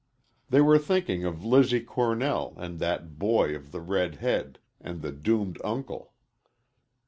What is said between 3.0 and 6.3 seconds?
boy of the red head and the doomed uncle.